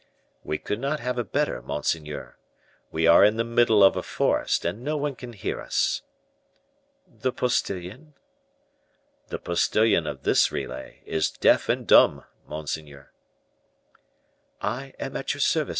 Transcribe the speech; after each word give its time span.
"We 0.43 0.57
could 0.57 0.79
not 0.79 0.99
have 0.99 1.19
a 1.19 1.23
better, 1.23 1.61
monseigneur. 1.61 2.35
We 2.91 3.05
are 3.05 3.23
in 3.23 3.37
the 3.37 3.43
middle 3.43 3.83
of 3.83 3.95
a 3.95 4.01
forest, 4.01 4.65
and 4.65 4.81
no 4.83 4.97
one 4.97 5.13
can 5.13 5.33
hear 5.33 5.61
us." 5.61 6.01
"The 7.07 7.31
postilion?" 7.31 8.15
"The 9.27 9.37
postilion 9.37 10.07
of 10.07 10.23
this 10.23 10.51
relay 10.51 11.03
is 11.05 11.29
deaf 11.29 11.69
and 11.69 11.85
dumb, 11.85 12.23
monseigneur." 12.47 13.11
"I 14.59 14.95
am 14.99 15.15
at 15.15 15.35
your 15.35 15.41
service, 15.41 15.69
M. 15.69 15.69